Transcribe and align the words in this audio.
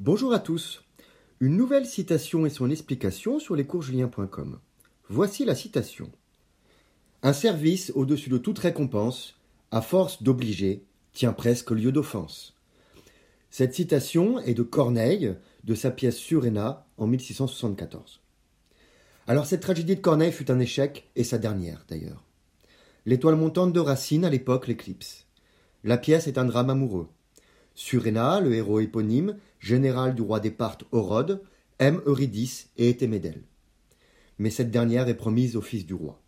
Bonjour 0.00 0.32
à 0.32 0.40
tous. 0.40 0.82
Une 1.38 1.56
nouvelle 1.56 1.86
citation 1.86 2.44
et 2.46 2.50
son 2.50 2.68
explication 2.68 3.38
sur 3.38 3.54
lescoursjulien.com. 3.54 4.58
Voici 5.08 5.44
la 5.44 5.54
citation. 5.54 6.10
Un 7.22 7.32
service 7.32 7.92
au-dessus 7.94 8.28
de 8.28 8.38
toute 8.38 8.58
récompense, 8.58 9.38
à 9.70 9.80
force 9.82 10.20
d'obliger, 10.20 10.84
tient 11.12 11.32
presque 11.32 11.70
lieu 11.70 11.92
d'offense. 11.92 12.56
Cette 13.50 13.72
citation 13.72 14.40
est 14.40 14.54
de 14.54 14.64
Corneille, 14.64 15.36
de 15.62 15.76
sa 15.76 15.92
pièce 15.92 16.16
Suréna 16.16 16.88
en 16.98 17.06
1674. 17.06 18.20
Alors 19.28 19.46
cette 19.46 19.62
tragédie 19.62 19.94
de 19.94 20.00
Corneille 20.00 20.32
fut 20.32 20.50
un 20.50 20.58
échec, 20.58 21.08
et 21.14 21.22
sa 21.22 21.38
dernière 21.38 21.84
d'ailleurs. 21.88 22.24
L'étoile 23.06 23.36
montante 23.36 23.72
de 23.72 23.80
Racine 23.80 24.24
à 24.24 24.30
l'époque 24.30 24.66
l'éclipse. 24.66 25.28
La 25.84 25.98
pièce 25.98 26.26
est 26.26 26.36
un 26.36 26.46
drame 26.46 26.70
amoureux. 26.70 27.06
Suréna, 27.74 28.40
le 28.40 28.54
héros 28.54 28.80
éponyme, 28.80 29.36
général 29.58 30.14
du 30.14 30.22
roi 30.22 30.40
des 30.40 30.50
Parthes 30.50 30.84
Horode, 30.92 31.42
aime 31.78 32.00
Eurydice 32.06 32.70
et 32.76 32.88
est 32.88 33.02
aimé 33.02 33.18
d'elle. 33.18 33.42
Mais 34.38 34.50
cette 34.50 34.70
dernière 34.70 35.08
est 35.08 35.16
promise 35.16 35.56
au 35.56 35.60
fils 35.60 35.84
du 35.84 35.94
roi. 35.94 36.20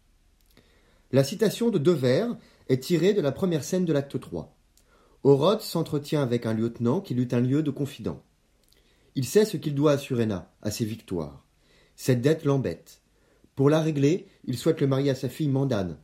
La 1.12 1.23
citation 1.23 1.70
de 1.70 1.78
deux 1.78 1.92
vers 1.92 2.37
est 2.68 2.82
tirée 2.82 3.14
de 3.14 3.20
la 3.20 3.32
première 3.32 3.62
scène 3.62 3.84
de 3.84 3.92
l'acte 3.92 4.18
3. 4.18 4.56
Horode 5.23 5.60
s'entretient 5.60 6.23
avec 6.23 6.46
un 6.46 6.54
lieutenant 6.54 7.01
qui 7.01 7.14
eut 7.14 7.28
un 7.32 7.40
lieu 7.40 7.62
de 7.62 7.70
confident. 7.70 8.23
Il 9.15 9.24
sait 9.24 9.45
ce 9.45 9.56
qu'il 9.56 9.74
doit 9.74 9.92
à 9.92 9.98
Suréna, 9.98 10.52
à 10.62 10.70
ses 10.70 10.84
victoires. 10.84 11.45
Cette 11.95 12.20
dette 12.20 12.45
l'embête. 12.45 13.01
Pour 13.54 13.70
la 13.70 13.80
régler, 13.80 14.26
il 14.45 14.59
souhaite 14.59 14.80
le 14.80 14.87
marier 14.87 15.10
à 15.10 15.15
sa 15.15 15.28
fille 15.28 15.48
Mandane, 15.48 15.96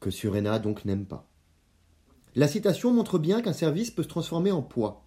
que 0.00 0.10
Suréna 0.10 0.58
donc 0.58 0.84
n'aime 0.84 1.06
pas. 1.06 1.27
La 2.36 2.48
citation 2.48 2.92
montre 2.92 3.18
bien 3.18 3.42
qu'un 3.42 3.52
service 3.52 3.90
peut 3.90 4.02
se 4.02 4.08
transformer 4.08 4.50
en 4.50 4.62
poids. 4.62 5.04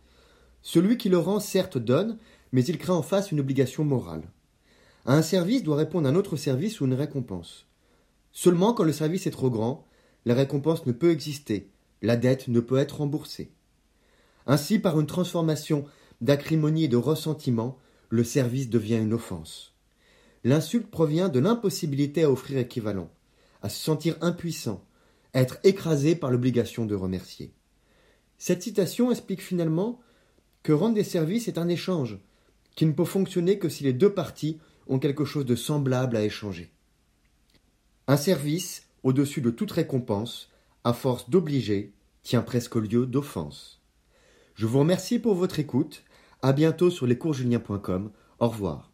Celui 0.61 0.97
qui 0.97 1.09
le 1.09 1.17
rend 1.17 1.39
certes 1.39 1.77
donne, 1.77 2.17
mais 2.51 2.63
il 2.65 2.77
crée 2.77 2.91
en 2.91 3.01
face 3.01 3.31
une 3.31 3.39
obligation 3.39 3.83
morale. 3.83 4.23
Un 5.05 5.21
service 5.21 5.63
doit 5.63 5.77
répondre 5.77 6.07
à 6.07 6.11
un 6.11 6.15
autre 6.15 6.35
service 6.35 6.81
ou 6.81 6.85
une 6.85 6.93
récompense. 6.93 7.65
Seulement 8.31 8.73
quand 8.73 8.83
le 8.83 8.93
service 8.93 9.27
est 9.27 9.31
trop 9.31 9.49
grand, 9.49 9.85
la 10.25 10.35
récompense 10.35 10.85
ne 10.85 10.91
peut 10.91 11.11
exister, 11.11 11.69
la 12.01 12.15
dette 12.15 12.47
ne 12.47 12.59
peut 12.59 12.77
être 12.77 12.97
remboursée. 12.97 13.51
Ainsi, 14.45 14.79
par 14.79 14.99
une 14.99 15.07
transformation 15.07 15.85
d'acrimonie 16.21 16.85
et 16.85 16.87
de 16.87 16.97
ressentiment, 16.97 17.77
le 18.09 18.23
service 18.23 18.69
devient 18.69 18.97
une 18.97 19.13
offense. 19.13 19.73
L'insulte 20.43 20.89
provient 20.89 21.29
de 21.29 21.39
l'impossibilité 21.39 22.23
à 22.23 22.31
offrir 22.31 22.57
équivalent, 22.59 23.09
à 23.61 23.69
se 23.69 23.79
sentir 23.79 24.17
impuissant, 24.21 24.83
à 24.83 24.90
être 25.33 25.59
écrasé 25.63 26.15
par 26.15 26.31
l'obligation 26.31 26.85
de 26.85 26.95
remercier. 26.95 27.53
Cette 28.37 28.63
citation 28.63 29.11
explique 29.11 29.41
finalement 29.41 29.99
que 30.63 30.73
rendre 30.73 30.95
des 30.95 31.03
services 31.03 31.47
est 31.47 31.57
un 31.57 31.67
échange, 31.67 32.19
qui 32.75 32.85
ne 32.85 32.91
peut 32.91 33.05
fonctionner 33.05 33.59
que 33.59 33.69
si 33.69 33.83
les 33.83 33.93
deux 33.93 34.13
parties 34.13 34.57
ont 34.87 34.99
quelque 34.99 35.25
chose 35.25 35.45
de 35.45 35.55
semblable 35.55 36.15
à 36.15 36.23
échanger. 36.23 36.71
Un 38.07 38.17
service, 38.17 38.87
au-dessus 39.03 39.41
de 39.41 39.51
toute 39.51 39.71
récompense, 39.71 40.49
à 40.83 40.93
force 40.93 41.29
d'obliger, 41.29 41.93
tient 42.23 42.41
presque 42.41 42.75
lieu 42.75 43.05
d'offense. 43.05 43.81
Je 44.55 44.65
vous 44.65 44.79
remercie 44.79 45.19
pour 45.19 45.35
votre 45.35 45.59
écoute. 45.59 46.03
À 46.41 46.53
bientôt 46.53 46.89
sur 46.89 47.05
lescoursjulien.com. 47.05 48.11
Au 48.39 48.47
revoir. 48.47 48.90